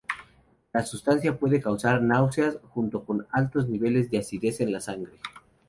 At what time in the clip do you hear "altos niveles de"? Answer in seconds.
3.31-4.17